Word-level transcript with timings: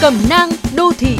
Cẩm 0.00 0.14
nang 0.30 0.50
đô 0.76 0.92
thị 0.98 1.16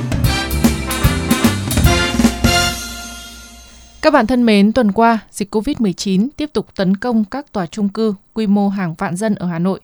Các 4.02 4.12
bạn 4.12 4.26
thân 4.26 4.46
mến, 4.46 4.72
tuần 4.72 4.92
qua, 4.92 5.18
dịch 5.30 5.54
COVID-19 5.54 6.28
tiếp 6.36 6.50
tục 6.52 6.66
tấn 6.76 6.96
công 6.96 7.24
các 7.24 7.52
tòa 7.52 7.66
trung 7.66 7.88
cư 7.88 8.14
quy 8.34 8.46
mô 8.46 8.68
hàng 8.68 8.94
vạn 8.98 9.16
dân 9.16 9.34
ở 9.34 9.46
Hà 9.46 9.58
Nội. 9.58 9.80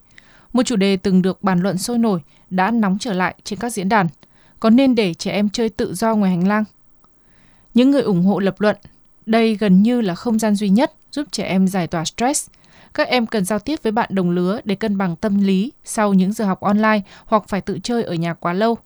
Một 0.53 0.63
chủ 0.63 0.77
đề 0.77 0.97
từng 0.97 1.23
được 1.23 1.43
bàn 1.43 1.61
luận 1.61 1.79
sôi 1.79 1.99
nổi 1.99 2.21
đã 2.51 2.71
nóng 2.71 2.99
trở 3.01 3.13
lại 3.13 3.35
trên 3.45 3.59
các 3.59 3.73
diễn 3.73 3.89
đàn. 3.89 4.07
Có 4.61 4.71
nên 4.71 4.95
để 4.95 5.15
trẻ 5.15 5.31
em 5.31 5.51
chơi 5.51 5.69
tự 5.69 5.95
do 5.95 6.15
ngoài 6.15 6.31
hành 6.31 6.49
lang? 6.49 6.65
Những 7.75 7.91
người 7.91 8.03
ủng 8.03 8.25
hộ 8.25 8.39
lập 8.39 8.61
luận, 8.61 8.77
đây 9.27 9.55
gần 9.55 9.83
như 9.83 10.01
là 10.01 10.15
không 10.15 10.39
gian 10.39 10.55
duy 10.55 10.69
nhất 10.69 10.93
giúp 11.13 11.29
trẻ 11.31 11.45
em 11.45 11.69
giải 11.69 11.87
tỏa 11.87 12.05
stress. 12.05 12.49
Các 12.95 13.09
em 13.09 13.27
cần 13.27 13.45
giao 13.45 13.59
tiếp 13.59 13.83
với 13.83 13.93
bạn 13.93 14.09
đồng 14.13 14.31
lứa 14.31 14.61
để 14.65 14.75
cân 14.75 14.99
bằng 14.99 15.17
tâm 15.17 15.39
lý 15.39 15.73
sau 15.85 16.15
những 16.15 16.33
giờ 16.33 16.45
học 16.45 16.61
online 16.61 17.01
hoặc 17.25 17.43
phải 17.49 17.61
tự 17.61 17.79
chơi 17.83 18.05
ở 18.05 18.15
nhà 18.15 18.35
quá 18.35 18.53
lâu. 18.53 18.79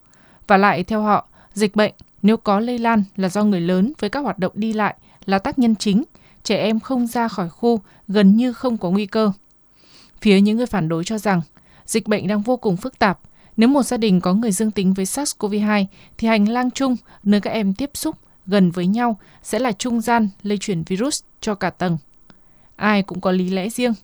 Và 0.47 0.57
lại 0.57 0.85
theo 0.85 1.03
họ, 1.03 1.29
dịch 1.55 1.77
bệnh 1.77 1.93
nếu 2.23 2.37
có 2.37 2.61
lây 2.61 2.79
lan 2.79 3.05
là 3.17 3.29
do 3.29 3.45
người 3.45 3.61
lớn 3.61 3.93
với 3.99 4.11
các 4.11 4.21
hoạt 4.21 4.39
động 4.39 4.53
đi 4.55 4.73
lại 4.73 4.95
là 5.25 5.39
tác 5.39 5.59
nhân 5.59 5.77
chính, 5.77 6.05
trẻ 6.45 6.57
em 6.57 6.81
không 6.81 7.07
ra 7.07 7.29
khỏi 7.29 7.49
khu 7.49 7.81
gần 8.09 8.37
như 8.37 8.53
không 8.53 8.77
có 8.77 8.91
nguy 8.91 9.07
cơ. 9.07 9.33
Phía 10.21 10.41
những 10.41 10.57
người 10.57 10.67
phản 10.67 10.89
đối 10.89 11.05
cho 11.05 11.19
rằng 11.19 11.41
dịch 11.87 12.07
bệnh 12.07 12.29
đang 12.29 12.43
vô 12.43 12.57
cùng 12.57 12.77
phức 12.77 12.99
tạp. 12.99 13.19
Nếu 13.57 13.69
một 13.69 13.83
gia 13.83 13.97
đình 13.97 14.21
có 14.21 14.35
người 14.35 14.53
dương 14.53 14.71
tính 14.71 14.95
với 14.95 15.05
SARS-CoV-2 15.05 15.87
thì 16.19 16.29
hành 16.29 16.49
lang 16.49 16.71
chung 16.71 16.97
nơi 17.23 17.41
các 17.41 17.51
em 17.51 17.75
tiếp 17.75 17.91
xúc 17.95 18.17
gần 18.47 18.71
với 18.71 18.87
nhau 18.87 19.19
sẽ 19.43 19.59
là 19.59 19.73
trung 19.73 20.01
gian 20.01 20.29
lây 20.43 20.59
chuyển 20.59 20.83
virus 20.83 21.23
cho 21.41 21.55
cả 21.55 21.71
tầng. 21.71 21.99
Ai 22.79 23.03
cũng 23.03 23.21
có 23.21 23.33
lý 23.33 23.51
lẽ 23.51 23.69
riêng. 23.69 23.95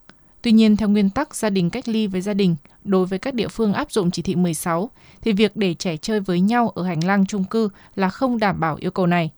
Tuy 0.43 0.53
nhiên, 0.53 0.77
theo 0.77 0.89
nguyên 0.89 1.11
tắc 1.11 1.35
gia 1.35 1.51
đình 1.51 1.71
cách 1.71 1.89
ly 1.89 2.07
với 2.07 2.21
gia 2.21 2.35
đình, 2.35 2.57
đối 2.85 3.07
với 3.07 3.19
các 3.19 3.35
địa 3.35 3.49
phương 3.49 3.73
áp 3.73 3.93
dụng 3.93 4.11
chỉ 4.11 4.23
thị 4.23 4.35
16, 4.35 4.91
thì 5.23 5.33
việc 5.33 5.57
để 5.57 5.75
trẻ 5.75 5.97
chơi 5.97 6.21
với 6.21 6.41
nhau 6.41 6.69
ở 6.69 6.83
hành 6.83 7.05
lang 7.05 7.27
chung 7.27 7.45
cư 7.45 7.69
là 7.97 8.09
không 8.09 8.39
đảm 8.39 8.61
bảo 8.61 8.77
yêu 8.81 8.91
cầu 8.91 9.07
này. 9.07 9.31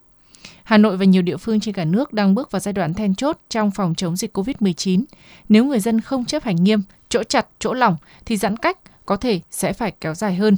Hà 0.65 0.79
Nội 0.79 0.97
và 0.97 1.05
nhiều 1.05 1.23
địa 1.23 1.37
phương 1.37 1.61
trên 1.61 1.75
cả 1.75 1.85
nước 1.85 2.13
đang 2.13 2.35
bước 2.35 2.51
vào 2.51 2.61
giai 2.61 2.73
đoạn 2.73 2.95
then 2.95 3.15
chốt 3.15 3.39
trong 3.51 3.71
phòng 3.71 3.95
chống 3.95 4.17
dịch 4.17 4.39
COVID-19. 4.39 5.05
Nếu 5.49 5.65
người 5.65 5.81
dân 5.81 6.01
không 6.01 6.25
chấp 6.25 6.43
hành 6.43 6.65
nghiêm, 6.65 6.83
chỗ 7.09 7.23
chặt, 7.23 7.47
chỗ 7.59 7.73
lỏng 7.73 7.97
thì 8.27 8.37
giãn 8.37 8.57
cách 8.57 8.79
có 9.07 9.17
thể 9.17 9.41
sẽ 9.51 9.73
phải 9.73 9.93
kéo 10.01 10.15
dài 10.15 10.35
hơn. 10.35 10.57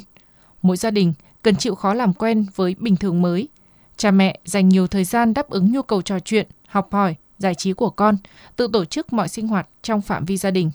Mỗi 0.62 0.76
gia 0.76 0.90
đình 0.90 1.12
cần 1.42 1.56
chịu 1.56 1.74
khó 1.74 1.94
làm 1.94 2.12
quen 2.14 2.46
với 2.54 2.74
bình 2.78 2.96
thường 2.96 3.22
mới. 3.22 3.48
Cha 3.96 4.10
mẹ 4.10 4.38
dành 4.44 4.68
nhiều 4.68 4.86
thời 4.86 5.04
gian 5.04 5.34
đáp 5.34 5.50
ứng 5.50 5.72
nhu 5.72 5.82
cầu 5.82 6.02
trò 6.02 6.20
chuyện, 6.20 6.46
học 6.66 6.88
hỏi, 6.92 7.14
giải 7.38 7.54
trí 7.54 7.72
của 7.72 7.90
con, 7.90 8.16
tự 8.56 8.68
tổ 8.72 8.84
chức 8.84 9.12
mọi 9.12 9.28
sinh 9.28 9.48
hoạt 9.48 9.68
trong 9.82 10.02
phạm 10.02 10.24
vi 10.24 10.36
gia 10.36 10.50
đình. 10.50 10.70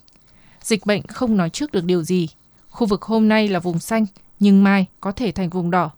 Dịch 0.61 0.85
bệnh 0.85 1.07
không 1.07 1.37
nói 1.37 1.49
trước 1.49 1.71
được 1.71 1.83
điều 1.83 2.03
gì. 2.03 2.27
Khu 2.69 2.87
vực 2.87 3.01
hôm 3.01 3.29
nay 3.29 3.47
là 3.47 3.59
vùng 3.59 3.79
xanh, 3.79 4.05
nhưng 4.39 4.63
mai 4.63 4.85
có 4.99 5.11
thể 5.11 5.31
thành 5.31 5.49
vùng 5.49 5.71
đỏ. 5.71 5.91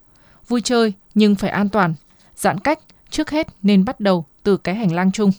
Vui 0.48 0.62
chơi 0.62 0.94
nhưng 1.16 1.36
phải 1.36 1.50
an 1.50 1.70
toàn. 1.70 1.94
Giãn 2.36 2.60
cách 2.60 2.80
trước 3.10 3.30
hết 3.30 3.48
nên 3.62 3.86
bắt 3.86 4.00
đầu 4.00 4.26
từ 4.44 4.58
cái 4.58 4.76
hành 4.76 4.92
lang 4.94 5.12
chung. 5.12 5.32